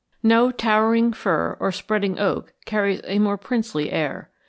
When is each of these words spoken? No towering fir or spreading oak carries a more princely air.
No 0.23 0.49
towering 0.51 1.13
fir 1.13 1.57
or 1.59 1.71
spreading 1.71 2.17
oak 2.17 2.55
carries 2.65 3.01
a 3.03 3.19
more 3.19 3.37
princely 3.37 3.91
air. 3.91 4.31